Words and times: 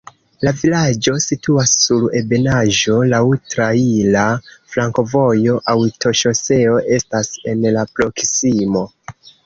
La 0.45 0.51
vilaĝo 0.61 1.11
situas 1.25 1.73
sur 1.81 2.05
ebenaĵo, 2.21 2.97
laŭ 3.13 3.21
traira 3.53 4.25
flankovojo, 4.73 5.61
aŭtoŝoseo 5.77 6.85
estas 7.01 7.35
en 7.55 7.67
la 7.81 7.89
proksimo. 7.97 8.89